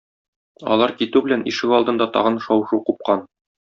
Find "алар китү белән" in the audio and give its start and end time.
0.75-1.45